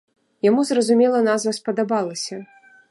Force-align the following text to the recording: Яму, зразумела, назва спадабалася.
Яму, 0.45 0.61
зразумела, 0.69 1.21
назва 1.29 1.51
спадабалася. 1.59 2.45